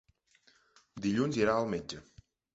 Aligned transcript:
Dilluns 1.07 1.39
irà 1.43 1.59
al 1.59 1.71
metge. 1.77 2.03